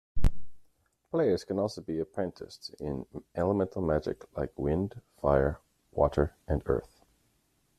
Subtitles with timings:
[1.11, 3.05] Players can also be apprenticed in
[3.35, 5.59] elemental magic like wind, fire,
[5.91, 7.05] water, and earth.